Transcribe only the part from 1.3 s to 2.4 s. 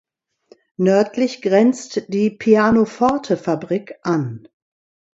grenzt die